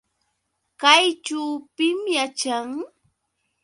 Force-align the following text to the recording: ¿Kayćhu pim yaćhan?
¿Kayćhu 0.81 1.41
pim 1.75 1.99
yaćhan? 2.15 2.69